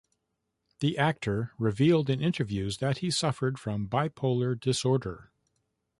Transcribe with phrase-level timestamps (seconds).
[0.79, 5.31] The actor revealed in interviews, that he suffered from bipolar disorder.